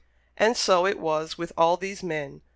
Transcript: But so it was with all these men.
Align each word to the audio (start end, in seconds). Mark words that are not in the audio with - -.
But 0.39 0.57
so 0.57 0.87
it 0.87 0.97
was 0.97 1.37
with 1.37 1.51
all 1.55 1.77
these 1.77 2.01
men. 2.01 2.41